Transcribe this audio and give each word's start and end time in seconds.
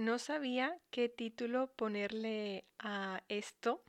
No 0.00 0.18
sabía 0.18 0.80
qué 0.90 1.10
título 1.10 1.66
ponerle 1.76 2.64
a 2.78 3.22
esto. 3.28 3.84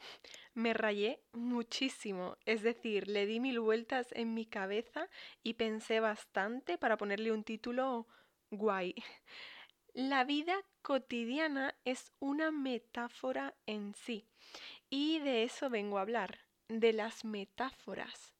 Me 0.54 0.74
rayé 0.74 1.22
muchísimo. 1.32 2.36
Es 2.46 2.64
decir, 2.64 3.08
le 3.08 3.26
di 3.26 3.40
mil 3.40 3.62
vueltas 3.62 4.08
en 4.12 4.34
mi 4.34 4.46
cabeza 4.46 5.08
y 5.42 5.54
pensé 5.54 6.02
bastante 6.02 6.78
para 6.78 6.98
ponerle 6.98 7.32
un 7.32 7.46
título 7.46 8.10
guay. 8.50 8.94
La 9.94 10.26
vida 10.26 10.58
cotidiana 10.82 11.76
es 11.86 12.12
una 12.20 12.52
metáfora 12.52 13.56
en 13.66 13.94
sí. 13.94 14.28
Y 14.90 15.20
de 15.20 15.44
eso 15.44 15.70
vengo 15.70 15.98
a 15.98 16.02
hablar, 16.02 16.40
de 16.68 16.92
las 16.92 17.24
metáforas. 17.24 18.34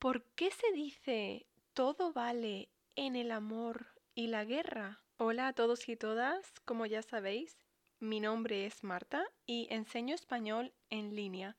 ¿Por 0.00 0.24
qué 0.34 0.50
se 0.50 0.72
dice 0.72 1.46
todo 1.74 2.12
vale 2.12 2.70
en 2.96 3.14
el 3.14 3.30
amor 3.30 3.86
y 4.16 4.26
la 4.26 4.44
guerra? 4.44 5.00
Hola 5.20 5.48
a 5.48 5.52
todos 5.52 5.88
y 5.88 5.96
todas, 5.96 6.52
como 6.64 6.86
ya 6.86 7.02
sabéis, 7.02 7.58
mi 7.98 8.20
nombre 8.20 8.66
es 8.66 8.84
Marta 8.84 9.26
y 9.46 9.66
enseño 9.68 10.14
español 10.14 10.72
en 10.90 11.16
línea. 11.16 11.56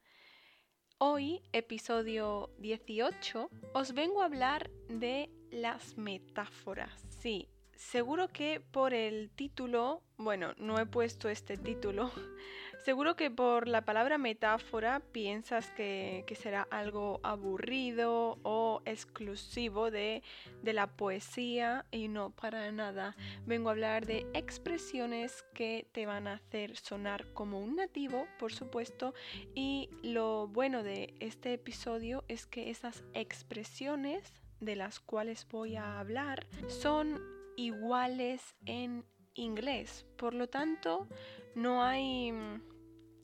Hoy, 0.98 1.42
episodio 1.52 2.52
18, 2.60 3.50
os 3.74 3.94
vengo 3.94 4.22
a 4.22 4.26
hablar 4.28 4.70
de 4.88 5.30
las 5.52 5.98
metáforas. 5.98 7.06
Sí, 7.10 7.50
seguro 7.76 8.30
que 8.30 8.62
por 8.62 8.94
el 8.94 9.30
título, 9.30 10.04
bueno, 10.16 10.54
no 10.58 10.80
he 10.80 10.86
puesto 10.86 11.28
este 11.28 11.58
título, 11.58 12.14
Seguro 12.84 13.16
que 13.16 13.30
por 13.30 13.68
la 13.68 13.84
palabra 13.84 14.18
metáfora 14.18 15.02
piensas 15.12 15.70
que, 15.72 16.24
será 16.40 16.66
algo 16.72 17.20
aburrido 17.24 18.40
o 18.44 18.82
exclusivo 18.86 19.92
de, 19.92 20.24
de, 20.64 20.74
la 20.74 20.88
poesía 20.88 21.86
y 21.92 22.08
no 22.08 22.30
para 22.30 22.72
nada. 22.72 23.18
Vengo 23.46 23.68
a 23.68 23.74
hablar 23.74 24.06
de 24.06 24.26
expresiones 24.34 25.44
que 25.54 25.88
te 25.92 26.06
van 26.06 26.28
a 26.28 26.36
hacer 26.36 26.78
sonar 26.78 27.34
como 27.34 27.60
un 27.60 27.76
nativo, 27.76 28.28
por 28.40 28.54
supuesto, 28.54 29.14
y 29.54 29.90
lo 30.02 30.48
bueno 30.48 30.82
de 30.82 31.14
este 31.20 31.54
episodio 31.54 32.24
es 32.30 32.46
que 32.46 32.70
esas 32.70 33.04
expresiones 33.14 34.32
de 34.62 34.78
las 34.78 35.02
cuales 35.02 35.46
voy 35.50 35.76
a 35.76 36.00
hablar 36.00 36.48
son 36.68 37.22
iguales 37.58 38.56
en 38.66 39.04
inglés. 39.34 40.06
Por 40.18 40.34
lo 40.34 40.48
tanto, 40.48 41.08
no 41.56 41.84
hay 41.84 42.34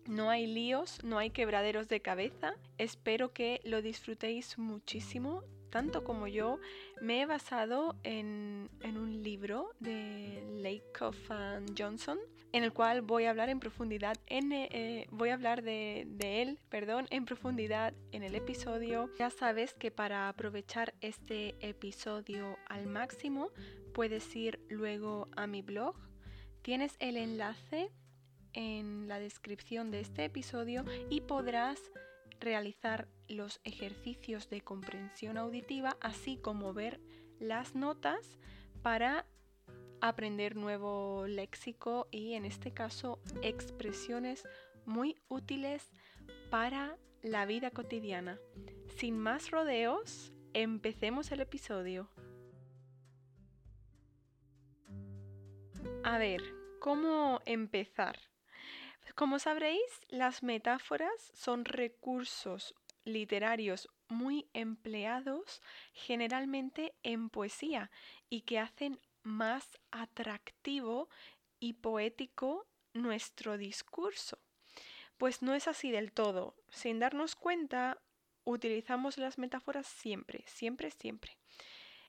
no 0.08 0.30
hay 0.30 0.48
líos, 0.48 1.04
no 1.04 1.18
hay 1.18 1.30
quebraderos 1.32 1.88
de 1.88 2.02
cabeza. 2.02 2.56
Espero 2.78 3.34
que 3.34 3.62
lo 3.64 3.82
disfrutéis 3.82 4.58
muchísimo, 4.58 5.44
tanto 5.70 6.04
como 6.04 6.28
yo. 6.28 6.60
Me 7.02 7.22
he 7.22 7.26
basado 7.26 7.96
en, 8.04 8.70
un 8.84 9.24
libro 9.24 9.72
de 9.80 10.44
Lakoff 10.62 11.18
Johnson, 11.78 12.20
en 12.54 12.64
el 12.64 12.72
cual 12.72 13.02
voy 13.02 13.26
a 13.26 13.32
hablar 13.32 13.50
en 13.50 13.60
profundidad, 13.60 14.16
eh, 14.28 15.08
voy 15.12 15.30
a 15.30 15.34
hablar 15.34 15.62
de, 15.64 16.06
de 16.08 16.42
él, 16.42 16.60
perdón, 16.70 17.08
en 17.10 17.26
profundidad 17.26 17.94
en 18.12 18.24
el 18.24 18.36
episodio. 18.36 19.10
Ya 19.18 19.30
sabes 19.30 19.74
que 19.74 19.92
para 19.92 20.30
aprovechar 20.30 20.94
este 21.02 21.56
episodio 21.60 22.58
al 22.68 22.88
máximo, 22.88 23.50
puedes 23.94 24.34
ir 24.36 24.60
luego 24.70 25.28
a 25.36 25.48
mi 25.48 25.62
blog. 25.62 25.96
Tienes 26.62 26.96
el 27.00 27.18
enlace 27.18 27.92
en 28.56 29.08
la 29.08 29.20
descripción 29.20 29.92
de 29.92 30.00
este 30.00 30.26
episodio 30.26 30.84
y 31.10 31.22
podrás 31.22 31.80
realizar 32.40 33.08
los 33.28 33.60
ejercicios 33.64 34.50
de 34.50 34.62
comprensión 34.62 35.38
auditiva, 35.38 35.98
así 36.02 36.38
como 36.38 36.74
ver 36.74 37.00
las 37.40 37.76
notas 37.76 38.40
para 38.82 39.26
aprender 40.02 40.56
nuevo 40.56 41.26
léxico 41.28 42.08
y 42.12 42.34
en 42.34 42.46
este 42.46 42.72
caso 42.72 43.20
expresiones 43.42 44.44
muy 44.86 45.16
útiles 45.28 45.92
para 46.50 46.98
la 47.22 47.46
vida 47.46 47.72
cotidiana. 47.72 48.40
Sin 48.98 49.18
más 49.18 49.52
rodeos, 49.52 50.32
empecemos 50.54 51.32
el 51.32 51.42
episodio. 51.42 52.10
A 56.04 56.20
ver, 56.20 56.42
¿cómo 56.80 57.42
empezar? 57.46 58.16
Como 59.16 59.40
sabréis, 59.40 60.02
las 60.10 60.44
metáforas 60.44 61.32
son 61.34 61.64
recursos 61.64 62.76
literarios 63.06 63.88
muy 64.10 64.50
empleados 64.54 65.62
generalmente 65.94 66.94
en 67.02 67.30
poesía 67.30 67.92
y 68.30 68.42
que 68.42 68.60
hacen 68.60 69.00
más 69.24 69.80
atractivo 69.90 71.08
y 71.62 71.74
poético 71.74 72.68
nuestro 72.94 73.58
discurso. 73.58 74.38
Pues 75.18 75.42
no 75.42 75.54
es 75.54 75.70
así 75.70 75.92
del 75.92 76.12
todo. 76.12 76.58
Sin 76.70 77.00
darnos 77.00 77.36
cuenta, 77.38 78.02
utilizamos 78.44 79.18
las 79.18 79.38
metáforas 79.38 79.88
siempre, 79.88 80.44
siempre, 80.46 80.92
siempre. 80.92 81.38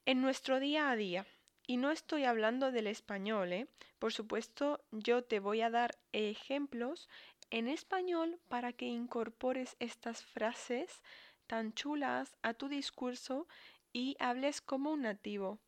En 0.07 0.23
nuestro 0.23 0.59
día 0.59 0.91
a 0.91 0.97
día. 0.97 1.25
Y 1.67 1.79
no 1.79 1.91
estoy 1.91 2.25
hablando 2.25 2.71
del 2.71 2.87
español, 2.87 3.53
¿eh? 3.53 3.67
Por 3.99 4.13
supuesto, 4.13 4.85
yo 4.93 5.25
te 5.25 5.41
voy 5.41 5.63
a 5.63 5.71
dar 5.71 5.99
ejemplos 6.13 7.09
en 7.51 7.67
español 7.67 8.39
para 8.49 8.73
que 8.73 8.87
incorpores 8.87 9.77
estas 9.81 10.25
frases 10.25 11.03
tan 11.47 11.73
chulas 11.75 12.37
a 12.43 12.55
tu 12.55 12.69
discurso 12.69 13.49
y 13.93 14.17
hables 14.21 14.61
como 14.61 14.93
un 14.93 15.03
nativo. 15.03 15.59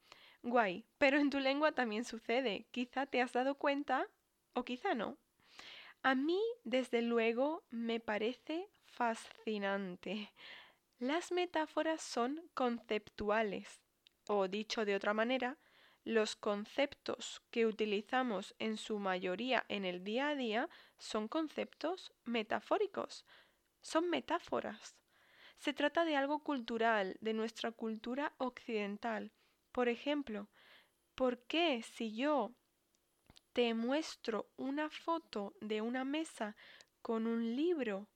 Guay, 0.42 0.84
pero 0.98 1.18
en 1.18 1.30
tu 1.30 1.40
lengua 1.40 1.72
también 1.72 2.04
sucede. 2.04 2.66
Quizá 2.70 3.06
te 3.06 3.20
has 3.20 3.32
dado 3.32 3.56
cuenta 3.56 4.06
o 4.54 4.64
quizá 4.64 4.94
no. 4.94 5.16
A 6.02 6.14
mí, 6.14 6.40
desde 6.64 7.02
luego, 7.02 7.64
me 7.70 7.98
parece 7.98 8.68
fascinante. 8.84 10.32
Las 11.00 11.32
metáforas 11.32 12.02
son 12.02 12.48
conceptuales, 12.54 13.80
o 14.28 14.46
dicho 14.46 14.84
de 14.84 14.94
otra 14.94 15.12
manera, 15.12 15.58
los 16.08 16.36
conceptos 16.36 17.42
que 17.50 17.66
utilizamos 17.66 18.54
en 18.58 18.78
su 18.78 18.98
mayoría 18.98 19.66
en 19.68 19.84
el 19.84 20.04
día 20.04 20.30
a 20.30 20.34
día 20.34 20.70
son 20.96 21.28
conceptos 21.28 22.14
metafóricos, 22.24 23.26
son 23.82 24.08
metáforas. 24.08 24.96
Se 25.58 25.74
trata 25.74 26.06
de 26.06 26.16
algo 26.16 26.42
cultural, 26.42 27.18
de 27.20 27.34
nuestra 27.34 27.72
cultura 27.72 28.32
occidental. 28.38 29.32
Por 29.70 29.90
ejemplo, 29.90 30.48
¿por 31.14 31.42
qué 31.42 31.82
si 31.82 32.16
yo 32.16 32.54
te 33.52 33.74
muestro 33.74 34.48
una 34.56 34.88
foto 34.88 35.52
de 35.60 35.82
una 35.82 36.06
mesa 36.06 36.56
con 37.02 37.26
un 37.26 37.54
libro 37.54 38.08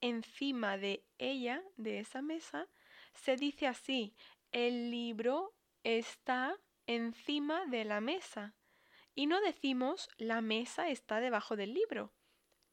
encima 0.00 0.78
de 0.78 1.04
ella, 1.18 1.62
de 1.76 1.98
esa 1.98 2.22
mesa, 2.22 2.66
se 3.12 3.36
dice 3.36 3.66
así, 3.66 4.14
el 4.52 4.90
libro 4.90 5.52
está 5.84 6.56
encima 6.86 7.66
de 7.66 7.84
la 7.84 8.00
mesa. 8.00 8.54
Y 9.14 9.26
no 9.26 9.40
decimos 9.40 10.08
la 10.18 10.40
mesa 10.40 10.88
está 10.90 11.20
debajo 11.20 11.56
del 11.56 11.74
libro, 11.74 12.12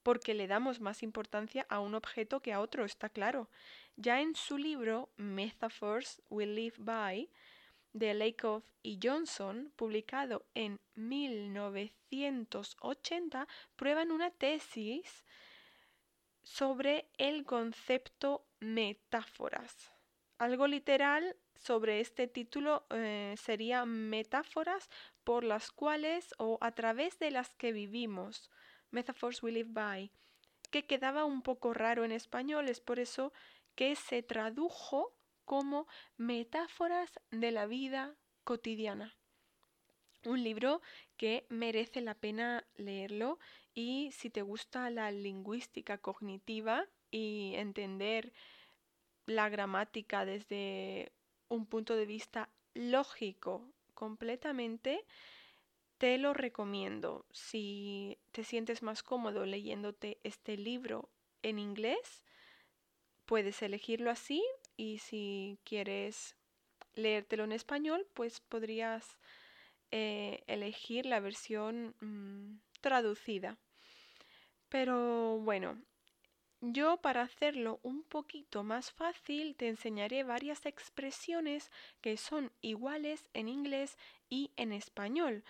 porque 0.04 0.34
le 0.34 0.48
damos 0.48 0.80
más 0.82 1.04
importancia 1.04 1.66
a 1.70 1.80
un 1.80 1.94
objeto 1.96 2.42
que 2.42 2.52
a 2.54 2.60
otro, 2.60 2.84
está 2.86 3.10
claro. 3.10 3.50
Ya 3.96 4.22
en 4.22 4.36
su 4.36 4.58
libro 4.58 5.10
Metaphors 5.16 6.22
We 6.30 6.46
Live 6.46 6.76
By, 6.80 7.30
de 7.94 8.14
Lakoff 8.14 8.66
y 8.82 9.00
Johnson, 9.02 9.72
publicado 9.76 10.46
en 10.54 10.82
1980, 10.96 13.48
prueban 13.76 14.12
una 14.12 14.32
tesis 14.32 15.24
sobre 16.44 17.10
el 17.18 17.46
concepto 17.46 18.46
metáforas. 18.60 19.94
Algo 20.44 20.68
literal 20.68 21.38
sobre 21.56 22.02
este 22.02 22.28
título 22.28 22.86
eh, 22.90 23.34
sería 23.38 23.86
metáforas 23.86 24.90
por 25.24 25.46
las 25.46 25.72
cuales 25.72 26.36
o 26.38 26.58
a 26.60 26.74
través 26.74 27.18
de 27.18 27.32
las 27.32 27.56
que 27.56 27.72
vivimos. 27.72 28.52
Metaphors 28.92 29.42
we 29.42 29.54
live 29.54 29.70
by. 29.72 30.12
Que 30.70 30.86
quedaba 30.86 31.24
un 31.24 31.44
poco 31.44 31.74
raro 31.74 32.04
en 32.04 32.12
español, 32.12 32.68
es 32.68 32.82
por 32.82 33.00
eso 33.00 33.32
que 33.76 33.96
se 33.96 34.22
tradujo 34.22 35.16
como 35.46 35.88
metáforas 36.18 37.22
de 37.32 37.52
la 37.52 37.66
vida 37.66 38.14
cotidiana. 38.44 39.16
Un 40.26 40.44
libro 40.44 40.82
que 41.16 41.46
merece 41.48 42.02
la 42.02 42.16
pena 42.16 42.68
leerlo 42.76 43.40
y 43.74 44.12
si 44.12 44.30
te 44.30 44.42
gusta 44.42 44.90
la 44.90 45.10
lingüística 45.10 46.00
cognitiva 46.00 46.86
y 47.12 47.54
entender 47.56 48.34
la 49.26 49.50
gramática 49.50 50.26
desde 50.26 51.12
un 51.48 51.66
punto 51.66 51.96
de 51.96 52.06
vista 52.06 52.50
lógico 52.74 53.72
completamente, 53.94 55.06
te 55.98 56.18
lo 56.18 56.34
recomiendo. 56.34 57.26
Si 57.32 58.18
te 58.32 58.44
sientes 58.44 58.82
más 58.82 59.04
cómodo 59.04 59.46
leyéndote 59.46 60.20
este 60.24 60.58
libro 60.58 61.10
en 61.42 61.60
inglés, 61.60 62.24
puedes 63.26 63.62
elegirlo 63.62 64.12
así 64.12 64.44
y 64.76 64.98
si 65.00 65.60
quieres 65.64 66.36
leértelo 66.96 67.44
en 67.44 67.52
español, 67.52 68.08
pues 68.14 68.40
podrías 68.40 69.18
eh, 69.92 70.44
elegir 70.48 71.06
la 71.06 71.20
versión 71.20 71.96
mm, 72.02 72.60
traducida. 72.82 73.58
Pero 74.70 75.40
bueno, 75.40 75.80
yo 76.66 76.96
para 76.96 77.24
hacerlo 77.24 77.82
un 77.84 78.04
poquito 78.04 78.64
más 78.64 78.94
fácil 78.94 79.54
te 79.58 79.68
enseñaré 79.68 80.24
varias 80.24 80.66
expresiones 80.66 81.70
que 82.00 82.16
son 82.16 82.54
iguales 82.62 83.30
en 83.34 83.50
inglés 83.50 83.98
y 84.30 84.52
en 84.56 84.72
español. 84.72 85.44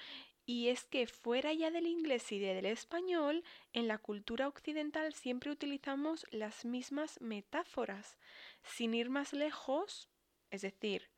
Y 0.47 0.69
es 0.69 0.85
que 0.85 1.05
fuera 1.05 1.53
ya 1.53 1.69
del 1.69 1.85
inglés 1.85 2.31
y 2.31 2.39
del 2.39 2.65
español, 2.65 3.43
en 3.73 3.87
la 3.87 3.99
cultura 3.99 4.47
occidental 4.47 5.13
siempre 5.13 5.51
utilizamos 5.51 6.25
las 6.31 6.65
mismas 6.65 7.21
metáforas. 7.21 8.17
Sin 8.63 8.95
ir 8.95 9.11
más 9.11 9.33
lejos, 9.33 10.09
es 10.49 10.63
decir, 10.63 11.11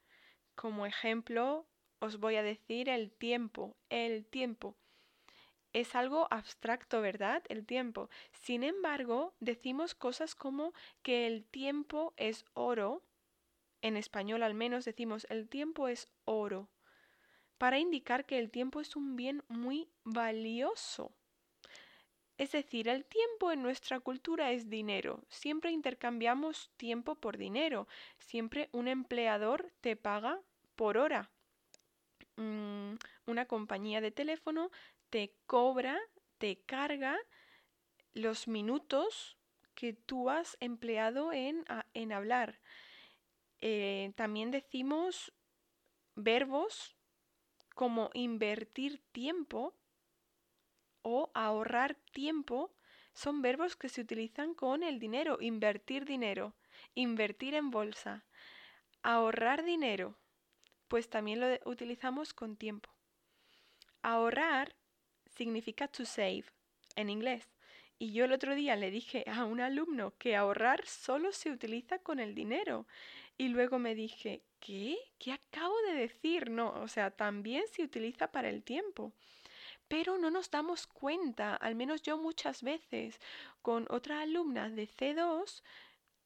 como 0.55 0.85
ejemplo, 0.85 1.65
os 1.99 2.19
voy 2.19 2.35
a 2.35 2.43
decir 2.43 2.89
el 2.89 3.13
tiempo, 3.13 3.77
el 3.89 4.25
tiempo. 4.25 4.75
Es 5.75 5.93
algo 5.93 6.29
abstracto, 6.31 7.01
¿verdad? 7.01 7.43
El 7.49 7.65
tiempo. 7.65 8.09
Sin 8.31 8.63
embargo, 8.63 9.33
decimos 9.41 9.93
cosas 9.93 10.33
como 10.33 10.71
que 11.03 11.27
el 11.27 11.43
tiempo 11.43 12.13
es 12.15 12.45
oro. 12.53 13.03
En 13.81 13.97
español 13.97 14.43
al 14.43 14.53
menos 14.53 14.85
decimos 14.85 15.27
el 15.29 15.49
tiempo 15.49 15.89
es 15.89 16.07
oro 16.23 16.69
para 17.57 17.77
indicar 17.77 18.25
que 18.25 18.39
el 18.39 18.51
tiempo 18.51 18.79
es 18.79 18.95
un 18.95 19.17
bien 19.17 19.43
muy 19.49 19.89
valioso. 20.05 21.11
Es 22.37 22.53
decir, 22.53 22.87
el 22.87 23.03
tiempo 23.03 23.51
en 23.51 23.61
nuestra 23.61 23.99
cultura 23.99 24.53
es 24.53 24.69
dinero. 24.69 25.25
Siempre 25.27 25.71
intercambiamos 25.71 26.71
tiempo 26.77 27.15
por 27.15 27.35
dinero. 27.35 27.89
Siempre 28.17 28.69
un 28.71 28.87
empleador 28.87 29.73
te 29.81 29.97
paga 29.97 30.39
por 30.77 30.97
hora. 30.97 31.29
Mm, 32.37 32.95
una 33.25 33.45
compañía 33.45 33.99
de 33.99 34.11
teléfono 34.11 34.71
te 35.15 35.33
cobra, 35.45 35.97
te 36.39 36.57
carga 36.65 37.17
los 38.13 38.49
minutos 38.49 39.37
que 39.73 39.93
tú 39.93 40.29
has 40.29 40.57
empleado 40.59 41.31
en, 41.31 41.63
en 41.93 42.11
hablar. 42.11 42.59
Eh, 43.61 44.11
también 44.17 44.51
decimos 44.51 45.31
verbos 46.15 46.97
como 47.75 48.09
invertir 48.13 49.01
tiempo 49.13 49.73
o 51.01 51.31
ahorrar 51.33 51.95
tiempo 52.11 52.75
son 53.13 53.41
verbos 53.41 53.77
que 53.77 53.87
se 53.87 54.01
utilizan 54.01 54.53
con 54.53 54.83
el 54.83 54.99
dinero, 54.99 55.37
invertir 55.39 56.03
dinero, 56.03 56.57
invertir 56.93 57.53
en 57.53 57.71
bolsa, 57.71 58.25
ahorrar 59.01 59.63
dinero, 59.63 60.19
pues 60.89 61.09
también 61.09 61.39
lo 61.39 61.47
utilizamos 61.63 62.33
con 62.33 62.57
tiempo. 62.57 62.89
Ahorrar 64.01 64.75
significa 65.35 65.87
to 65.87 66.05
save 66.05 66.45
en 66.95 67.09
inglés. 67.09 67.47
Y 67.97 68.11
yo 68.11 68.25
el 68.25 68.33
otro 68.33 68.55
día 68.55 68.75
le 68.75 68.91
dije 68.91 69.23
a 69.27 69.45
un 69.45 69.61
alumno 69.61 70.13
que 70.17 70.35
ahorrar 70.35 70.85
solo 70.85 71.31
se 71.31 71.49
utiliza 71.49 71.99
con 71.99 72.19
el 72.19 72.35
dinero. 72.35 72.87
Y 73.37 73.47
luego 73.49 73.79
me 73.79 73.95
dije, 73.95 74.41
¿qué? 74.59 74.97
¿Qué 75.17 75.31
acabo 75.31 75.75
de 75.87 75.93
decir? 75.93 76.49
No, 76.49 76.73
o 76.81 76.87
sea, 76.87 77.11
también 77.11 77.63
se 77.71 77.83
utiliza 77.83 78.31
para 78.31 78.49
el 78.49 78.63
tiempo. 78.63 79.13
Pero 79.87 80.17
no 80.17 80.29
nos 80.29 80.49
damos 80.49 80.87
cuenta, 80.87 81.55
al 81.55 81.75
menos 81.75 82.01
yo 82.01 82.17
muchas 82.17 82.63
veces, 82.63 83.19
con 83.61 83.85
otra 83.89 84.21
alumna 84.21 84.69
de 84.69 84.87
C2 84.87 85.61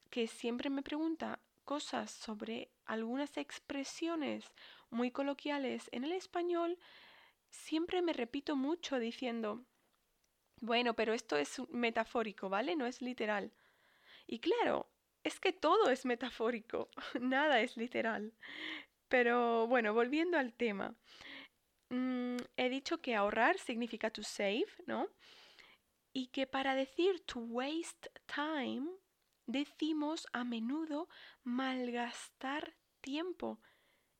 que 0.08 0.26
siempre 0.26 0.70
me 0.70 0.82
pregunta 0.82 1.38
cosas 1.64 2.10
sobre 2.10 2.68
algunas 2.84 3.36
expresiones 3.36 4.50
muy 4.90 5.12
coloquiales 5.12 5.88
en 5.92 6.02
el 6.04 6.12
español, 6.12 6.78
siempre 7.50 8.02
me 8.02 8.12
repito 8.12 8.56
mucho 8.56 8.98
diciendo, 8.98 9.64
bueno, 10.60 10.94
pero 10.94 11.12
esto 11.12 11.36
es 11.36 11.60
metafórico, 11.70 12.48
¿vale? 12.48 12.76
No 12.76 12.86
es 12.86 13.02
literal. 13.02 13.52
Y 14.26 14.38
claro, 14.40 14.90
es 15.24 15.40
que 15.40 15.52
todo 15.52 15.90
es 15.90 16.04
metafórico, 16.04 16.90
nada 17.20 17.60
es 17.60 17.76
literal. 17.76 18.32
Pero 19.08 19.66
bueno, 19.66 19.92
volviendo 19.92 20.38
al 20.38 20.52
tema. 20.52 20.94
Mm, 21.90 22.36
he 22.56 22.68
dicho 22.68 22.98
que 22.98 23.16
ahorrar 23.16 23.58
significa 23.58 24.10
to 24.10 24.22
save, 24.22 24.68
¿no? 24.86 25.08
Y 26.12 26.28
que 26.28 26.46
para 26.46 26.74
decir 26.74 27.20
to 27.26 27.40
waste 27.40 28.10
time 28.26 28.88
decimos 29.46 30.28
a 30.32 30.44
menudo 30.44 31.08
malgastar 31.42 32.76
tiempo, 33.00 33.60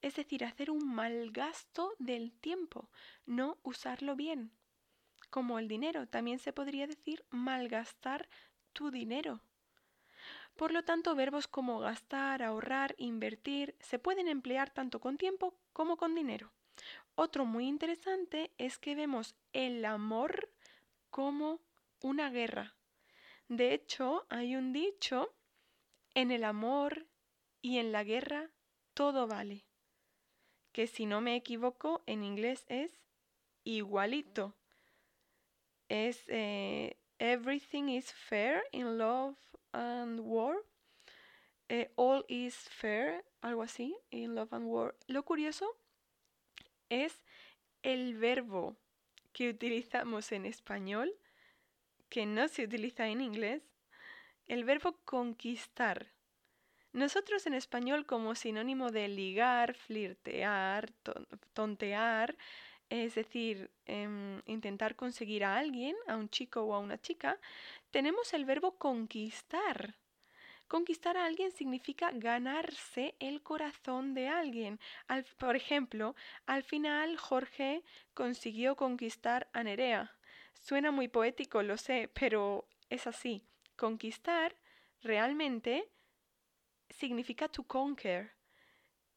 es 0.03 0.17
decir, 0.17 0.45
hacer 0.45 0.71
un 0.71 0.95
malgasto 0.95 1.95
del 1.99 2.33
tiempo, 2.33 2.91
no 3.27 3.59
usarlo 3.63 4.17
bien. 4.17 4.53
Como 5.31 5.59
el 5.59 5.69
dinero, 5.69 6.09
también 6.09 6.39
se 6.39 6.53
podría 6.53 6.87
decir 6.87 7.25
malgastar 7.31 8.29
tu 8.73 8.91
dinero. 8.91 9.43
Por 10.57 10.73
lo 10.73 10.85
tanto, 10.85 11.15
verbos 11.15 11.49
como 11.49 11.79
gastar, 11.79 12.43
ahorrar, 12.43 12.95
invertir 12.99 13.77
se 13.81 13.99
pueden 13.99 14.29
emplear 14.29 14.71
tanto 14.71 15.01
con 15.01 15.17
tiempo 15.17 15.57
como 15.73 15.97
con 15.97 16.15
dinero. 16.15 16.53
Otro 17.15 17.45
muy 17.45 17.67
interesante 17.67 18.53
es 18.59 18.79
que 18.79 18.95
vemos 18.95 19.37
el 19.53 19.85
amor 19.85 20.53
como 21.11 21.61
una 22.01 22.31
guerra. 22.31 22.75
De 23.49 23.75
hecho, 23.75 24.27
hay 24.31 24.57
un 24.57 24.73
dicho, 24.73 25.35
en 26.15 26.31
el 26.31 26.45
amor 26.45 27.07
y 27.61 27.79
en 27.79 27.93
la 27.93 28.05
guerra 28.05 28.51
todo 28.95 29.27
vale, 29.27 29.65
que 30.73 30.87
si 30.87 31.07
no 31.07 31.21
me 31.21 31.37
equivoco 31.37 32.03
en 32.07 32.25
inglés 32.25 32.65
es 32.69 32.93
igualito. 33.65 34.55
Es 35.89 36.25
eh, 36.29 36.97
everything 37.19 37.89
is 37.89 38.13
fair 38.13 38.63
in 38.73 38.99
love 38.99 39.37
and 39.73 40.21
War. 40.21 40.65
Eh, 41.73 41.89
all 41.95 42.25
is 42.27 42.57
fair, 42.57 43.25
algo 43.43 43.63
así, 43.63 43.97
in 44.11 44.35
Love 44.35 44.53
and 44.55 44.67
War. 44.67 44.97
Lo 45.07 45.25
curioso 45.25 45.77
es 46.89 47.23
el 47.85 48.17
verbo 48.17 48.77
que 49.33 49.49
utilizamos 49.49 50.33
en 50.33 50.47
español, 50.47 51.15
que 52.09 52.27
no 52.27 52.49
se 52.49 52.65
utiliza 52.65 53.07
en 53.07 53.21
inglés, 53.21 53.63
el 54.49 54.65
verbo 54.65 54.99
conquistar. 55.05 56.09
Nosotros 56.93 57.47
en 57.47 57.55
español 57.55 58.05
como 58.05 58.35
sinónimo 58.35 58.91
de 58.91 59.07
ligar, 59.09 59.75
flirtear, 59.75 60.93
tontear, 61.53 62.37
es 62.89 63.15
decir, 63.15 63.71
em, 63.87 64.43
intentar 64.47 64.97
conseguir 64.97 65.45
a 65.45 65.57
alguien, 65.57 65.95
a 66.09 66.17
un 66.17 66.29
chico 66.29 66.63
o 66.63 66.75
a 66.75 66.81
una 66.81 67.01
chica, 67.01 67.39
tenemos 67.93 68.35
el 68.35 68.45
verbo 68.45 68.77
conquistar. 68.77 69.95
Conquistar 70.67 71.17
a 71.17 71.27
alguien 71.27 71.53
significa 71.53 72.11
ganarse 72.13 73.15
el 73.21 73.43
corazón 73.43 74.15
de 74.15 74.29
alguien. 74.29 74.79
por 75.39 75.57
ejemplo, 75.57 76.15
al 76.47 76.63
final 76.63 77.17
Jorge 77.17 77.83
consiguió 78.15 78.77
conquistar 78.77 79.49
a 79.53 79.63
Nerea. 79.65 80.17
Suena 80.55 80.91
muy 80.91 81.09
poético, 81.09 81.63
lo 81.63 81.77
sé, 81.77 82.11
pero 82.15 82.69
es 82.89 83.07
así. 83.07 83.45
Conquistar 83.77 84.55
realmente 85.03 85.89
significa 86.91 87.49
to 87.49 87.63
conquer. 87.65 88.33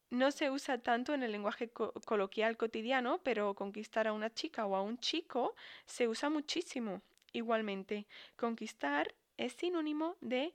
No 0.10 0.32
se 0.32 0.51
usa 0.51 0.77
tanto 0.77 1.13
en 1.13 1.24
el 1.24 1.32
lenguaje 1.32 1.72
coloquial 1.72 2.56
cotidiano, 2.56 3.22
pero 3.24 3.56
conquistar 3.56 4.08
a 4.08 4.13
una 4.13 4.32
chica 4.32 4.65
o 4.65 4.75
a 4.75 4.82
un 4.82 5.00
chico 5.00 5.56
se 5.86 6.08
usa 6.08 6.30
muchísimo. 6.30 7.01
Igualmente, 7.32 8.06
conquistar 8.36 9.15
es 9.38 9.53
sinónimo 9.53 10.18
de 10.22 10.53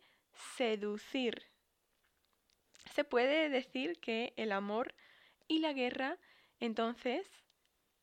seducir. 0.57 1.43
Se 2.95 3.03
puede 3.05 3.49
decir 3.49 3.99
que 3.99 4.33
el 4.37 4.53
amor 4.53 4.95
y 5.49 5.59
la 5.59 5.73
guerra, 5.73 6.19
entonces, 6.61 7.27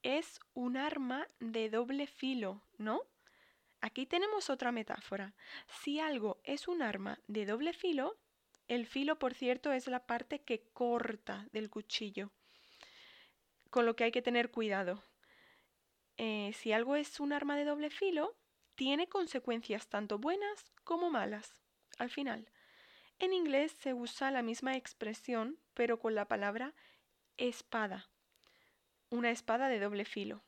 es 0.04 0.40
un 0.54 0.78
arma 0.78 1.28
de 1.40 1.70
doble 1.70 2.06
filo, 2.06 2.62
¿no? 2.78 3.02
Aquí 3.82 4.06
tenemos 4.06 4.50
otra 4.50 4.72
metáfora. 4.72 5.34
Si 5.82 6.00
algo 6.00 6.40
es 6.44 6.68
un 6.68 6.82
arma 6.82 7.20
de 7.28 7.46
doble 7.46 7.74
filo, 7.74 8.18
el 8.68 8.86
filo, 8.88 9.20
por 9.20 9.34
cierto, 9.34 9.72
es 9.72 9.88
la 9.88 10.06
parte 10.06 10.42
que 10.42 10.68
corta 10.74 11.48
del 11.52 11.70
cuchillo, 11.70 12.32
con 13.70 13.86
lo 13.86 13.96
que 13.96 14.06
hay 14.06 14.12
que 14.12 14.22
tener 14.22 14.52
cuidado. 14.52 15.04
Eh, 16.18 16.52
si 16.54 16.72
algo 16.72 16.96
es 16.96 17.20
un 17.20 17.34
arma 17.34 17.56
de 17.56 17.66
doble 17.66 17.90
filo, 17.90 18.36
tiene 18.76 19.08
consecuencias 19.08 19.88
tanto 19.88 20.18
buenas 20.18 20.72
como 20.84 21.10
malas, 21.10 21.62
al 21.98 22.10
final. 22.10 22.50
En 23.20 23.34
inglés 23.34 23.72
se 23.72 23.94
usa 23.94 24.32
la 24.32 24.42
misma 24.42 24.76
expresión, 24.76 25.60
pero 25.74 26.00
con 26.00 26.16
la 26.16 26.28
palabra 26.28 26.74
espada. 27.38 28.10
Una 29.10 29.32
espada 29.32 29.70
de 29.70 29.80
doble 29.80 30.06
filo. 30.06 30.44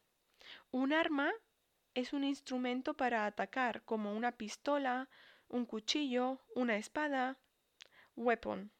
Un 0.71 0.91
arma 0.91 1.31
es 1.93 2.13
un 2.13 2.23
instrumento 2.23 2.95
para 2.95 3.25
atacar, 3.25 3.83
como 3.83 4.13
una 4.13 4.33
pistola, 4.33 5.09
un 5.47 5.65
cuchillo, 5.65 6.41
una 6.55 6.77
espada, 6.77 7.37
weapon. 8.17 8.71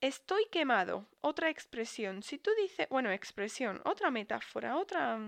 Estoy 0.00 0.46
quemado. 0.50 1.06
Otra 1.20 1.50
expresión. 1.50 2.22
Si 2.22 2.38
tú 2.38 2.50
dices, 2.60 2.88
bueno, 2.88 3.10
expresión, 3.12 3.80
otra 3.84 4.10
metáfora, 4.10 4.76
otra 4.76 5.20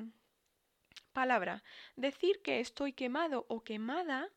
palabra. 1.13 1.63
Decir 1.95 2.43
que 2.43 2.61
estoy 2.61 2.95
quemado 2.95 3.45
o 3.49 3.63
quemada 3.63 4.31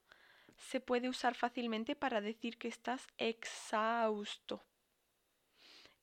se 0.57 0.79
puede 0.79 1.09
usar 1.09 1.35
fácilmente 1.35 1.95
para 1.95 2.21
decir 2.21 2.57
que 2.57 2.67
estás 2.67 3.07
exhausto. 3.17 4.65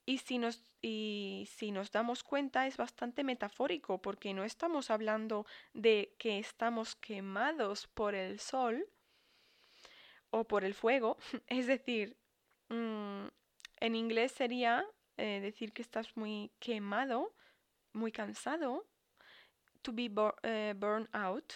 Y 0.05 0.19
si, 0.19 0.39
nos, 0.39 0.65
y 0.81 1.49
si 1.57 1.71
nos 1.71 1.93
damos 1.93 2.25
cuenta 2.25 2.67
es 2.67 2.77
bastante 2.77 3.23
metafórico 3.23 4.03
porque 4.03 4.35
no 4.35 4.45
estamos 4.45 4.91
hablando 4.91 5.47
de 5.75 6.15
que 6.19 6.39
estamos 6.39 6.97
quemados 6.97 7.87
por 7.87 8.15
el 8.15 8.41
sol 8.41 8.89
o 10.31 10.45
por 10.45 10.65
el 10.65 10.75
fuego. 10.75 11.19
Es 11.47 11.67
decir, 11.67 12.17
mm, 12.73 13.29
en 13.81 13.95
inglés 13.95 14.33
sería 14.33 14.85
eh, 15.17 15.41
decir 15.41 15.73
que 15.73 15.83
estás 15.83 16.17
muy 16.17 16.51
quemado, 16.59 17.35
muy 17.93 18.13
cansado, 18.13 18.87
to 19.83 19.93
be 19.93 20.11
eh, 20.43 20.75
burned 20.77 21.09
out. 21.13 21.53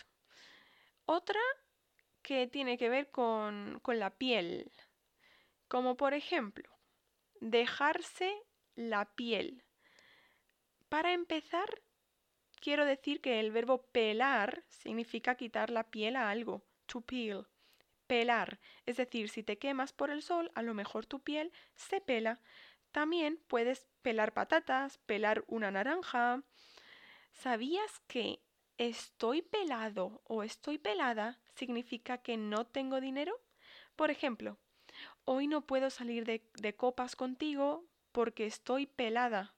Otra 1.07 1.41
que 2.23 2.47
tiene 2.47 2.77
que 2.77 2.89
ver 2.89 3.11
con, 3.11 3.79
con 3.81 3.99
la 3.99 4.11
piel, 4.11 4.71
como 5.69 5.97
por 5.97 6.15
ejemplo, 6.15 6.69
dejarse 7.41 8.33
la 8.75 9.05
piel. 9.15 9.65
Para 10.89 11.13
empezar, 11.13 11.83
quiero 12.61 12.85
decir 12.85 13.21
que 13.21 13.41
el 13.41 13.53
verbo 13.53 13.87
pelar 13.93 14.65
significa 14.69 15.37
quitar 15.37 15.71
la 15.71 15.91
piel 15.91 16.17
a 16.17 16.31
algo, 16.31 16.65
to 16.87 17.01
peel. 17.01 17.47
Pelar, 18.07 18.61
es 18.85 18.97
decir, 18.97 19.29
si 19.29 19.43
te 19.43 19.59
quemas 19.59 19.93
por 19.93 20.11
el 20.11 20.23
sol, 20.23 20.53
a 20.55 20.63
lo 20.63 20.75
mejor 20.75 21.07
tu 21.07 21.21
piel 21.21 21.53
se 21.75 22.01
pela. 22.01 22.41
También 22.93 23.41
puedes 23.49 23.87
pelar 24.03 24.33
patatas, 24.33 24.99
pelar 24.99 25.45
una 25.49 25.71
naranja. 25.71 26.43
¿Sabías 27.33 28.01
que 28.07 28.41
estoy 28.79 29.43
pelado 29.43 30.23
o 30.25 30.43
estoy 30.43 30.79
pelada 30.79 31.41
significa 31.55 32.19
que 32.19 32.37
no 32.37 32.67
tengo 32.67 33.01
dinero? 33.01 33.41
Por 33.97 34.11
ejemplo, 34.11 34.59
hoy 35.25 35.47
no 35.47 35.67
puedo 35.67 35.91
salir 35.91 36.25
de, 36.25 36.75
copas 36.77 37.17
contigo 37.17 37.85
porque 38.13 38.47
estoy 38.47 38.87
pelada. 38.87 39.55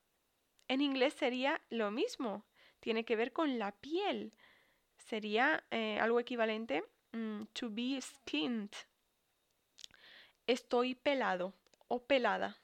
En 0.67 0.81
inglés 0.81 1.15
sería 1.15 1.61
lo 1.71 1.91
mismo, 1.91 2.47
tiene 2.81 3.05
que 3.05 3.17
ver 3.17 3.33
con 3.33 3.59
la 3.59 3.73
piel. 3.73 4.33
Sería 4.97 5.65
eh, 5.71 5.99
algo 6.01 6.19
equivalente 6.21 6.83
mm, 7.13 7.45
to 7.53 7.71
be 7.71 8.01
skinned. 8.01 8.71
Estoy 10.47 10.95
pelado 10.95 11.55
o 11.89 12.05
pelada. 12.05 12.59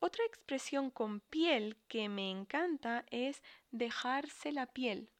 Otra 0.00 0.24
expresión 0.26 0.90
con 0.90 1.20
piel 1.20 1.76
que 1.88 2.08
me 2.08 2.30
encanta 2.30 3.04
es 3.10 3.42
dejarse 3.70 4.52
la 4.52 4.66
piel. 4.66 5.10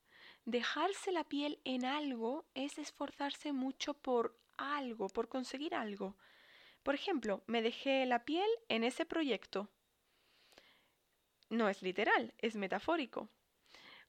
Dejarse 0.44 1.10
la 1.10 1.24
piel 1.24 1.58
en 1.64 1.86
algo 1.86 2.44
es 2.54 2.76
esforzarse 2.78 3.52
mucho 3.52 3.94
por 3.94 4.38
algo, 4.58 5.08
por 5.08 5.28
conseguir 5.28 5.74
algo. 5.74 6.16
Por 6.82 6.94
ejemplo, 6.94 7.42
me 7.46 7.62
dejé 7.62 8.04
la 8.04 8.24
piel 8.24 8.48
en 8.68 8.84
ese 8.84 9.06
proyecto. 9.06 9.70
No 11.48 11.68
es 11.68 11.82
literal, 11.82 12.34
es 12.38 12.56
metafórico. 12.56 13.30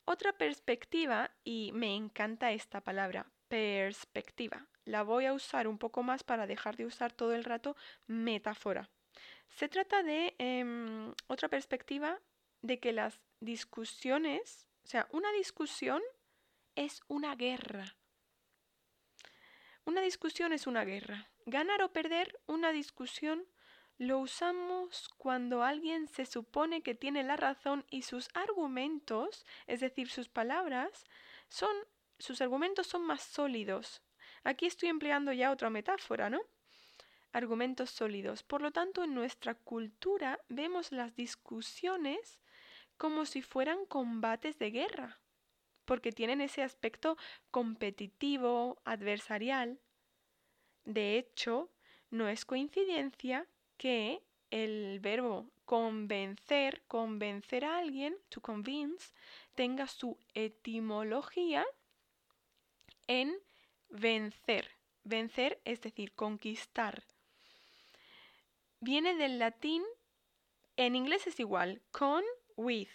Otra 0.05 0.33
perspectiva, 0.33 1.31
y 1.43 1.71
me 1.73 1.95
encanta 1.95 2.51
esta 2.51 2.81
palabra, 2.81 3.25
perspectiva. 3.47 4.67
La 4.85 5.01
voy 5.01 5.25
a 5.25 5.33
usar 5.33 5.67
un 5.67 5.79
poco 5.79 6.03
más 6.03 6.23
para 6.23 6.45
dejar 6.45 6.77
de 6.77 6.85
usar 6.85 7.11
todo 7.11 7.33
el 7.33 7.43
rato 7.43 7.75
metáfora. 8.05 8.87
Se 9.49 9.67
trata 9.67 10.03
de 10.03 10.35
em, 10.37 11.11
otra 11.25 11.49
perspectiva 11.49 12.19
de 12.61 12.79
que 12.79 12.93
las 12.93 13.19
discusiones, 13.39 14.67
o 14.83 14.87
sea, 14.87 15.07
una 15.11 15.31
discusión 15.31 16.03
es 16.75 17.01
una 17.07 17.35
guerra. 17.35 17.95
Una 19.85 20.01
discusión 20.01 20.53
es 20.53 20.67
una 20.67 20.83
guerra. 20.85 21.29
Ganar 21.47 21.81
o 21.81 21.91
perder 21.91 22.39
una 22.45 22.71
discusión 22.71 23.47
lo 23.97 24.19
usamos 24.19 25.09
cuando 25.17 25.63
alguien 25.63 26.07
se 26.07 26.25
supone 26.25 26.81
que 26.81 26.95
tiene 26.95 27.23
la 27.23 27.37
razón 27.37 27.85
y 27.89 28.01
sus 28.01 28.29
argumentos, 28.33 29.45
es 29.67 29.79
decir, 29.79 30.09
sus 30.09 30.29
palabras, 30.29 31.05
son 31.49 31.75
sus 32.17 32.41
argumentos 32.41 32.87
son 32.87 33.01
más 33.05 33.21
sólidos. 33.23 34.01
Aquí 34.43 34.65
estoy 34.65 34.89
empleando 34.89 35.33
ya 35.33 35.51
otra 35.51 35.69
metáfora, 35.69 36.29
¿no? 36.29 36.41
Argumentos 37.33 37.89
sólidos. 37.89 38.41
Por 38.43 38.61
lo 38.61 38.71
tanto, 38.71 39.03
en 39.03 39.13
nuestra 39.13 39.55
cultura 39.55 40.39
vemos 40.47 40.93
las 40.93 41.13
discusiones 41.15 42.39
como 42.95 43.25
si 43.25 43.41
fueran 43.41 43.85
combates 43.85 44.57
de 44.59 44.71
guerra 44.71 45.19
porque 45.85 46.11
tienen 46.11 46.41
ese 46.41 46.63
aspecto 46.63 47.17
competitivo, 47.51 48.81
adversarial. 48.83 49.79
De 50.83 51.17
hecho, 51.17 51.71
no 52.09 52.27
es 52.27 52.43
coincidencia 52.43 53.47
que 53.77 54.21
el 54.51 54.99
verbo 54.99 55.49
convencer, 55.65 56.83
convencer 56.87 57.65
a 57.65 57.77
alguien, 57.77 58.15
to 58.29 58.41
convince, 58.41 59.13
tenga 59.55 59.87
su 59.87 60.17
etimología 60.33 61.65
en 63.07 63.35
vencer. 63.89 64.69
Vencer 65.03 65.61
es 65.65 65.81
decir, 65.81 66.13
conquistar. 66.13 67.03
Viene 68.79 69.15
del 69.15 69.39
latín, 69.39 69.83
en 70.77 70.95
inglés 70.95 71.27
es 71.27 71.39
igual, 71.39 71.81
con, 71.91 72.23
with, 72.55 72.89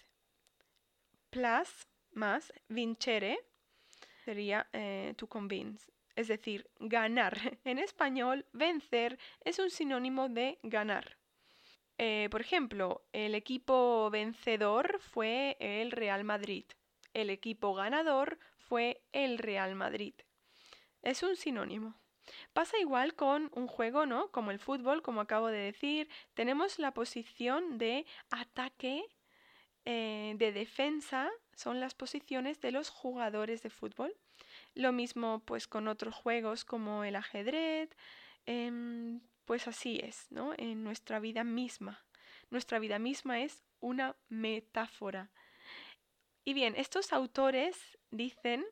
plus, 1.29 1.87
más 2.11 2.53
vincere 2.67 3.39
sería 4.23 4.67
eh, 4.73 5.13
to 5.17 5.27
convince, 5.27 5.91
es 6.15 6.27
decir, 6.27 6.69
ganar. 6.79 7.37
En 7.65 7.79
español, 7.79 8.45
vencer 8.53 9.19
es 9.43 9.59
un 9.59 9.69
sinónimo 9.69 10.29
de 10.29 10.59
ganar. 10.63 11.17
Eh, 11.97 12.29
por 12.31 12.41
ejemplo, 12.41 13.05
el 13.13 13.35
equipo 13.35 14.09
vencedor 14.09 14.99
fue 14.99 15.57
el 15.59 15.91
Real 15.91 16.23
Madrid. 16.23 16.65
El 17.13 17.29
equipo 17.29 17.73
ganador 17.73 18.39
fue 18.57 19.03
el 19.11 19.37
Real 19.37 19.75
Madrid. 19.75 20.15
Es 21.01 21.23
un 21.23 21.35
sinónimo. 21.35 21.99
Pasa 22.53 22.79
igual 22.79 23.15
con 23.15 23.51
un 23.53 23.67
juego, 23.67 24.05
¿no? 24.05 24.31
Como 24.31 24.51
el 24.51 24.59
fútbol, 24.59 25.01
como 25.01 25.21
acabo 25.21 25.47
de 25.47 25.59
decir. 25.59 26.09
Tenemos 26.33 26.79
la 26.79 26.93
posición 26.93 27.77
de 27.77 28.05
ataque, 28.29 29.05
eh, 29.85 30.35
de 30.37 30.51
defensa 30.51 31.29
son 31.55 31.79
las 31.79 31.93
posiciones 31.95 32.61
de 32.61 32.71
los 32.71 32.89
jugadores 32.89 33.61
de 33.61 33.69
fútbol. 33.69 34.15
Lo 34.73 34.91
mismo 34.91 35.41
pues 35.45 35.67
con 35.67 35.87
otros 35.87 36.15
juegos 36.15 36.65
como 36.65 37.03
el 37.03 37.15
ajedrez, 37.15 37.89
em, 38.45 39.21
pues 39.45 39.67
así 39.67 39.99
es, 40.01 40.27
¿no? 40.31 40.53
En 40.57 40.83
nuestra 40.83 41.19
vida 41.19 41.43
misma. 41.43 42.05
Nuestra 42.49 42.79
vida 42.79 42.99
misma 42.99 43.39
es 43.41 43.63
una 43.79 44.15
metáfora. 44.29 45.31
Y 46.43 46.53
bien, 46.53 46.75
estos 46.75 47.13
autores 47.13 47.97
dicen, 48.09 48.65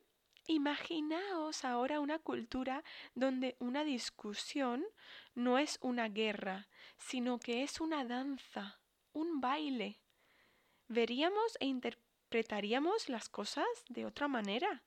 imaginaos 0.46 1.64
ahora 1.64 2.00
una 2.00 2.18
cultura 2.18 2.82
donde 3.14 3.56
una 3.60 3.84
discusión 3.84 4.84
no 5.34 5.58
es 5.58 5.78
una 5.80 6.08
guerra, 6.08 6.68
sino 6.96 7.38
que 7.38 7.62
es 7.62 7.80
una 7.80 8.04
danza, 8.04 8.80
un 9.12 9.40
baile. 9.40 10.00
Veríamos 10.88 11.56
e 11.60 11.66
interpretaríamos 11.66 12.10
interpretaríamos 12.30 13.08
las 13.08 13.28
cosas 13.28 13.66
de 13.88 14.06
otra 14.06 14.28
manera. 14.28 14.84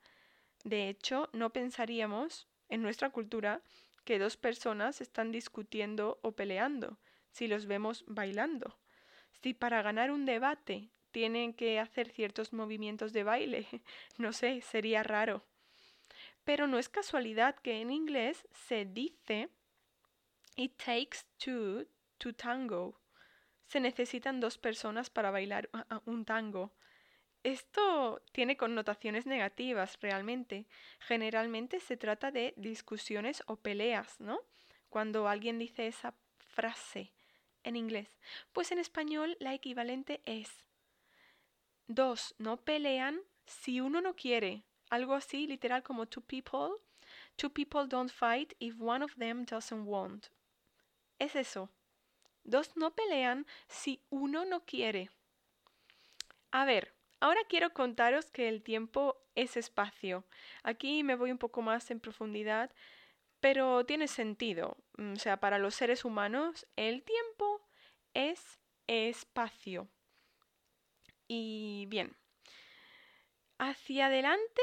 De 0.64 0.88
hecho, 0.88 1.28
no 1.32 1.50
pensaríamos 1.50 2.48
en 2.68 2.82
nuestra 2.82 3.10
cultura 3.10 3.60
que 4.04 4.18
dos 4.18 4.36
personas 4.36 5.00
están 5.00 5.30
discutiendo 5.30 6.18
o 6.22 6.32
peleando 6.32 6.98
si 7.30 7.48
los 7.48 7.66
vemos 7.66 8.04
bailando. 8.06 8.78
Si 9.42 9.54
para 9.54 9.82
ganar 9.82 10.10
un 10.10 10.24
debate 10.24 10.90
tienen 11.10 11.52
que 11.52 11.78
hacer 11.78 12.08
ciertos 12.10 12.52
movimientos 12.52 13.12
de 13.12 13.24
baile, 13.24 13.66
no 14.18 14.32
sé, 14.32 14.60
sería 14.62 15.02
raro. 15.02 15.44
Pero 16.44 16.66
no 16.66 16.78
es 16.78 16.88
casualidad 16.88 17.56
que 17.56 17.80
en 17.80 17.90
inglés 17.90 18.46
se 18.52 18.84
dice 18.84 19.50
It 20.56 20.76
takes 20.76 21.18
two 21.38 21.86
to 22.18 22.32
tango. 22.32 23.00
Se 23.66 23.80
necesitan 23.80 24.40
dos 24.40 24.58
personas 24.58 25.10
para 25.10 25.30
bailar 25.30 25.68
un 26.04 26.24
tango. 26.24 26.72
Esto 27.44 28.22
tiene 28.32 28.56
connotaciones 28.56 29.26
negativas 29.26 29.98
realmente. 30.00 30.66
Generalmente 30.98 31.78
se 31.78 31.98
trata 31.98 32.30
de 32.30 32.54
discusiones 32.56 33.42
o 33.46 33.56
peleas, 33.56 34.18
¿no? 34.18 34.40
Cuando 34.88 35.28
alguien 35.28 35.58
dice 35.58 35.86
esa 35.86 36.14
frase 36.38 37.12
en 37.62 37.76
inglés. 37.76 38.08
Pues 38.54 38.72
en 38.72 38.78
español 38.78 39.36
la 39.40 39.52
equivalente 39.52 40.22
es 40.24 40.50
dos 41.86 42.34
no 42.38 42.56
pelean 42.56 43.20
si 43.44 43.82
uno 43.82 44.00
no 44.00 44.16
quiere. 44.16 44.64
Algo 44.88 45.12
así 45.12 45.46
literal 45.46 45.82
como 45.82 46.06
two 46.06 46.22
people. 46.22 46.80
Two 47.36 47.50
people 47.50 47.86
don't 47.86 48.10
fight 48.10 48.54
if 48.58 48.80
one 48.80 49.04
of 49.04 49.14
them 49.16 49.44
doesn't 49.44 49.86
want. 49.86 50.28
Es 51.18 51.36
eso. 51.36 51.68
Dos 52.42 52.74
no 52.74 52.94
pelean 52.94 53.46
si 53.68 54.00
uno 54.08 54.46
no 54.46 54.64
quiere. 54.64 55.10
A 56.50 56.64
ver, 56.64 56.93
Ahora 57.24 57.40
quiero 57.48 57.72
contaros 57.72 58.30
que 58.30 58.50
el 58.50 58.62
tiempo 58.62 59.16
es 59.34 59.56
espacio. 59.56 60.26
Aquí 60.62 61.02
me 61.02 61.16
voy 61.16 61.30
un 61.30 61.38
poco 61.38 61.62
más 61.62 61.90
en 61.90 61.98
profundidad, 61.98 62.70
pero 63.40 63.86
tiene 63.86 64.08
sentido. 64.08 64.76
Mm, 64.98 65.14
o 65.14 65.16
sea, 65.16 65.38
para 65.38 65.58
los 65.58 65.74
seres 65.74 66.04
humanos 66.04 66.66
el 66.76 67.02
tiempo 67.02 67.66
es 68.12 68.60
espacio. 68.86 69.88
Y 71.26 71.86
bien, 71.88 72.14
hacia 73.56 74.08
adelante 74.08 74.62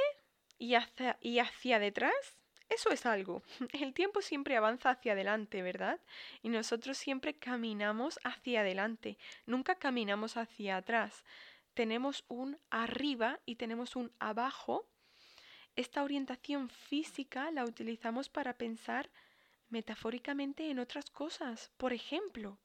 y 0.60 0.76
hacia, 0.76 1.18
y 1.20 1.40
hacia 1.40 1.80
detrás, 1.80 2.38
eso 2.70 2.92
es 2.92 3.08
algo. 3.08 3.42
El 3.74 3.96
tiempo 3.96 4.22
siempre 4.22 4.56
avanza 4.56 4.92
hacia 4.92 5.14
adelante, 5.14 5.64
¿verdad? 5.64 6.00
Y 6.44 6.50
nosotros 6.50 7.00
siempre 7.00 7.34
caminamos 7.34 8.20
hacia 8.24 8.62
adelante, 8.62 9.18
nunca 9.48 9.74
caminamos 9.74 10.38
hacia 10.38 10.78
atrás. 10.78 11.24
Tenemos 11.74 12.26
un 12.28 12.60
arriba 12.70 13.40
y 13.46 13.56
tenemos 13.56 13.96
un 13.96 14.12
abajo. 14.20 14.90
Esta 15.76 16.04
orientación 16.04 16.70
física 16.70 17.50
la 17.52 17.64
utilizamos 17.64 18.30
para 18.30 18.58
pensar 18.58 19.10
metafóricamente 19.70 20.70
en 20.70 20.80
otras 20.80 21.10
cosas. 21.10 21.72
Por 21.78 21.94
ejemplo, 21.94 22.60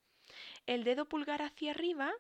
el 0.67 0.85
dedo 0.85 1.09
pulgar 1.09 1.43
hacia 1.43 1.71
arriba 1.71 2.13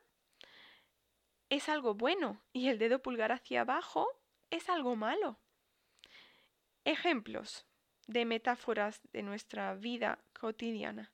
es 1.48 1.68
algo 1.68 1.94
bueno 1.94 2.40
y 2.52 2.68
el 2.68 2.78
dedo 2.78 3.02
pulgar 3.02 3.32
hacia 3.32 3.62
abajo 3.62 4.06
es 4.50 4.68
algo 4.68 4.96
malo. 4.96 5.38
Ejemplos 6.84 7.66
de 8.06 8.24
metáforas 8.24 9.00
de 9.12 9.22
nuestra 9.22 9.74
vida 9.74 10.20
cotidiana. 10.38 11.12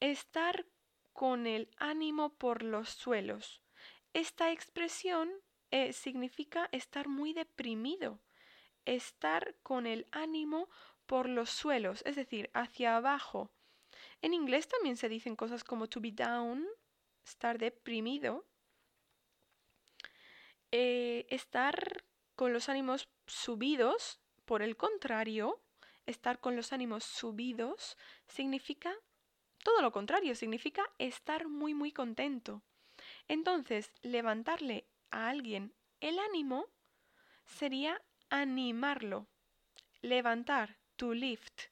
Estar 0.00 0.66
con 1.12 1.46
el 1.46 1.70
ánimo 1.76 2.34
por 2.34 2.62
los 2.62 2.88
suelos. 2.88 3.62
Esta 4.16 4.50
expresión 4.50 5.30
eh, 5.70 5.92
significa 5.92 6.70
estar 6.72 7.06
muy 7.06 7.34
deprimido, 7.34 8.18
estar 8.86 9.54
con 9.62 9.86
el 9.86 10.06
ánimo 10.10 10.70
por 11.04 11.28
los 11.28 11.50
suelos, 11.50 12.02
es 12.06 12.16
decir, 12.16 12.48
hacia 12.54 12.96
abajo. 12.96 13.50
En 14.22 14.32
inglés 14.32 14.68
también 14.68 14.96
se 14.96 15.10
dicen 15.10 15.36
cosas 15.36 15.64
como 15.64 15.86
to 15.86 16.00
be 16.00 16.12
down, 16.12 16.66
estar 17.26 17.58
deprimido, 17.58 18.46
eh, 20.72 21.26
estar 21.28 22.02
con 22.36 22.54
los 22.54 22.70
ánimos 22.70 23.10
subidos, 23.26 24.18
por 24.46 24.62
el 24.62 24.78
contrario, 24.78 25.60
estar 26.06 26.40
con 26.40 26.56
los 26.56 26.72
ánimos 26.72 27.04
subidos 27.04 27.98
significa 28.28 28.94
todo 29.62 29.82
lo 29.82 29.92
contrario, 29.92 30.34
significa 30.34 30.90
estar 30.96 31.48
muy 31.48 31.74
muy 31.74 31.92
contento. 31.92 32.62
Entonces, 33.28 33.92
levantarle 34.02 34.86
a 35.10 35.28
alguien 35.28 35.74
el 36.00 36.18
ánimo 36.18 36.66
sería 37.44 38.00
animarlo. 38.30 39.26
Levantar, 40.02 40.78
to 40.96 41.14
lift. 41.14 41.62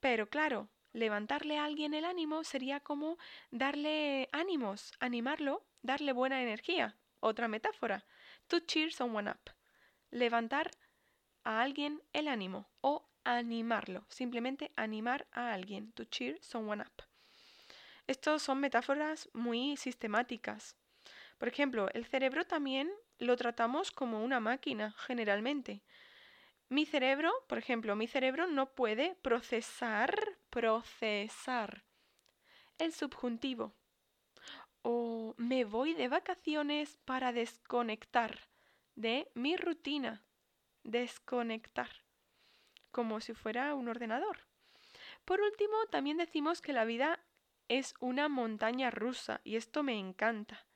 Pero 0.00 0.28
claro, 0.28 0.68
levantarle 0.92 1.58
a 1.58 1.64
alguien 1.64 1.94
el 1.94 2.04
ánimo 2.04 2.44
sería 2.44 2.80
como 2.80 3.18
darle 3.50 4.28
ánimos, 4.32 4.92
animarlo, 5.00 5.66
darle 5.82 6.12
buena 6.12 6.42
energía. 6.42 6.96
Otra 7.20 7.48
metáfora. 7.48 8.06
To 8.46 8.60
cheer 8.60 8.92
someone 8.92 9.30
up. 9.30 9.50
Levantar 10.10 10.70
a 11.44 11.60
alguien 11.60 12.02
el 12.12 12.28
ánimo 12.28 12.70
o 12.80 13.08
animarlo. 13.24 14.06
Simplemente 14.08 14.72
animar 14.76 15.26
a 15.32 15.52
alguien. 15.52 15.92
To 15.92 16.04
cheer 16.04 16.38
someone 16.42 16.82
up. 16.82 17.09
Estos 18.10 18.42
son 18.42 18.58
metáforas 18.58 19.28
muy 19.34 19.76
sistemáticas. 19.76 20.74
Por 21.38 21.46
ejemplo, 21.46 21.88
el 21.94 22.04
cerebro 22.06 22.44
también 22.44 22.90
lo 23.20 23.36
tratamos 23.36 23.92
como 23.92 24.24
una 24.24 24.40
máquina, 24.40 24.96
generalmente. 24.98 25.84
Mi 26.68 26.86
cerebro, 26.86 27.32
por 27.46 27.58
ejemplo, 27.58 27.94
mi 27.94 28.08
cerebro 28.08 28.48
no 28.48 28.74
puede 28.74 29.14
procesar, 29.22 30.12
procesar 30.50 31.84
el 32.78 32.92
subjuntivo. 32.92 33.76
O 34.82 35.34
me 35.36 35.62
voy 35.62 35.94
de 35.94 36.08
vacaciones 36.08 36.96
para 37.04 37.30
desconectar 37.30 38.40
de 38.96 39.30
mi 39.34 39.56
rutina. 39.56 40.24
Desconectar. 40.82 41.90
Como 42.90 43.20
si 43.20 43.34
fuera 43.34 43.72
un 43.76 43.86
ordenador. 43.86 44.48
Por 45.24 45.40
último, 45.40 45.76
también 45.92 46.16
decimos 46.16 46.60
que 46.60 46.72
la 46.72 46.84
vida 46.84 47.20
es 47.70 47.94
una 48.00 48.28
montaña 48.28 48.90
rusa 48.90 49.40
y 49.44 49.54
esto 49.54 49.84
me 49.84 49.96
encanta. 49.96 50.66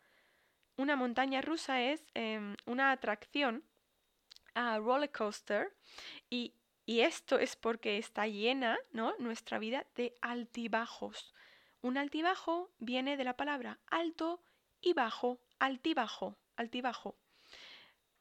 Una 0.76 0.94
montaña 0.94 1.42
rusa 1.42 1.82
es 1.82 2.06
em, 2.14 2.56
una 2.66 2.92
atracción 2.92 3.64
a 4.54 4.78
roller 4.78 5.10
coaster 5.10 5.76
y, 6.30 6.54
y 6.86 7.00
esto 7.00 7.40
es 7.40 7.56
porque 7.56 7.98
está 7.98 8.28
llena, 8.28 8.78
¿no? 8.92 9.16
Nuestra 9.18 9.58
vida 9.58 9.84
de 9.96 10.14
altibajos. 10.22 11.34
Un 11.80 11.98
altibajo 11.98 12.72
viene 12.78 13.16
de 13.16 13.24
la 13.24 13.36
palabra 13.36 13.80
alto 13.86 14.44
y 14.80 14.92
bajo, 14.92 15.40
altibajo, 15.58 16.38
altibajo. 16.54 17.18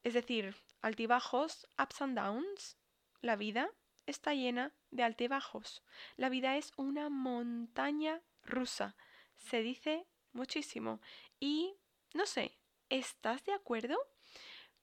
Es 0.02 0.14
decir, 0.14 0.56
altibajos, 0.82 1.68
ups 1.80 2.02
and 2.02 2.18
downs. 2.18 2.76
La 3.20 3.36
vida 3.36 3.70
está 4.06 4.34
llena 4.34 4.72
de 4.90 5.04
altibajos. 5.04 5.84
La 6.16 6.28
vida 6.28 6.56
es 6.56 6.72
una 6.76 7.08
montaña 7.08 8.20
rusa. 8.44 8.96
Se 9.36 9.62
dice 9.62 10.06
muchísimo. 10.32 11.00
Y, 11.40 11.74
no 12.12 12.26
sé, 12.26 12.58
¿estás 12.88 13.44
de 13.44 13.52
acuerdo? 13.52 13.96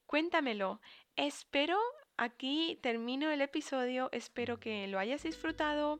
Cuéntamelo. 0.05 0.81
Espero, 1.15 1.77
aquí 2.17 2.79
termino 2.81 3.31
el 3.31 3.41
episodio, 3.41 4.09
espero 4.11 4.59
que 4.59 4.87
lo 4.87 4.99
hayas 4.99 5.23
disfrutado, 5.23 5.99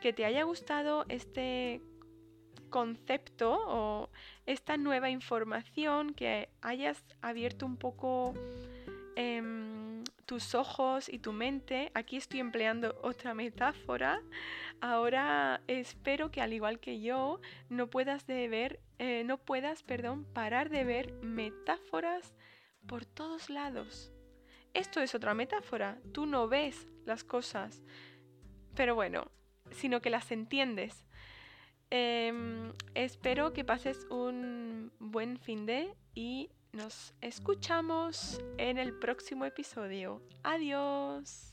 que 0.00 0.12
te 0.12 0.24
haya 0.24 0.42
gustado 0.44 1.04
este 1.08 1.80
concepto 2.70 3.58
o 3.66 4.10
esta 4.46 4.76
nueva 4.76 5.10
información, 5.10 6.14
que 6.14 6.50
hayas 6.60 7.02
abierto 7.20 7.66
un 7.66 7.76
poco 7.76 8.34
em, 9.16 9.87
tus 10.28 10.54
ojos 10.54 11.08
y 11.08 11.20
tu 11.20 11.32
mente. 11.32 11.90
Aquí 11.94 12.18
estoy 12.18 12.40
empleando 12.40 13.00
otra 13.02 13.32
metáfora. 13.32 14.20
Ahora 14.82 15.62
espero 15.66 16.30
que 16.30 16.42
al 16.42 16.52
igual 16.52 16.80
que 16.80 17.00
yo 17.00 17.40
no 17.70 17.88
puedas 17.88 18.26
de 18.26 18.46
ver, 18.46 18.78
eh, 18.98 19.24
no 19.24 19.38
puedas, 19.38 19.82
perdón, 19.82 20.26
parar 20.34 20.68
de 20.68 20.84
ver 20.84 21.14
metáforas 21.22 22.34
por 22.86 23.06
todos 23.06 23.48
lados. 23.48 24.12
Esto 24.74 25.00
es 25.00 25.14
otra 25.14 25.32
metáfora. 25.32 25.98
Tú 26.12 26.26
no 26.26 26.46
ves 26.46 26.86
las 27.06 27.24
cosas, 27.24 27.82
pero 28.74 28.94
bueno, 28.94 29.30
sino 29.70 30.02
que 30.02 30.10
las 30.10 30.30
entiendes. 30.30 31.06
Em, 31.88 32.74
espero 32.94 33.54
que 33.54 33.64
pases 33.64 34.06
un 34.10 34.92
buen 34.98 35.38
fin 35.38 35.64
de 35.64 35.94
y 36.14 36.50
nos 36.78 37.12
escuchamos 37.20 38.40
en 38.56 38.78
el 38.78 38.92
próximo 38.94 39.44
episodio. 39.44 40.22
Adiós. 40.44 41.47